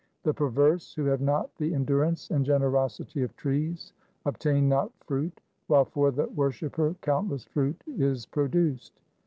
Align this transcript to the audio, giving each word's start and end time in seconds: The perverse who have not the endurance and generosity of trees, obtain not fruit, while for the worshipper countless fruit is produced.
The 0.23 0.33
perverse 0.33 0.95
who 0.95 1.05
have 1.05 1.21
not 1.21 1.55
the 1.57 1.75
endurance 1.75 2.31
and 2.31 2.43
generosity 2.43 3.21
of 3.21 3.35
trees, 3.35 3.93
obtain 4.25 4.67
not 4.67 4.91
fruit, 5.05 5.39
while 5.67 5.85
for 5.85 6.09
the 6.09 6.25
worshipper 6.29 6.95
countless 7.01 7.43
fruit 7.45 7.83
is 7.87 8.25
produced. 8.25 8.99